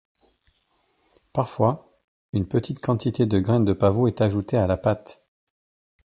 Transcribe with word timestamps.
Parfois, 1.31 1.93
une 2.33 2.47
petite 2.47 2.79
quantité 2.81 3.27
de 3.27 3.37
graines 3.39 3.65
de 3.65 3.73
pavot 3.73 4.07
est 4.07 4.19
ajoutée 4.21 4.57
à 4.57 4.65
la 4.65 4.75
pâte. 4.75 5.27